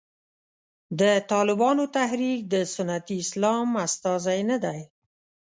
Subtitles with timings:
[0.99, 1.01] د
[1.31, 4.79] طالبانو تحریک د سنتي اسلام استازی نه دی.